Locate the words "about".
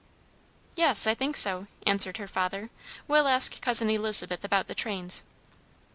4.43-4.65